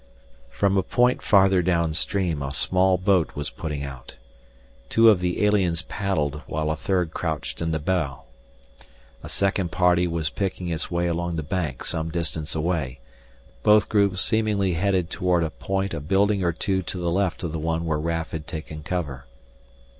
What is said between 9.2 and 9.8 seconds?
A second